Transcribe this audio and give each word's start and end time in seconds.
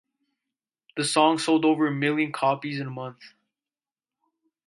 The 0.97 1.03
song 1.03 1.37
sold 1.37 1.63
over 1.63 1.85
a 1.85 1.91
million 1.91 2.31
copies 2.31 2.79
in 2.79 2.87
a 2.87 2.89
month. 2.89 3.23